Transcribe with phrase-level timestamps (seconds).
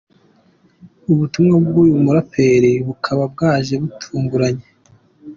[1.19, 4.65] butumwa bwuyu muraperi bukaba bwaje butunguranye.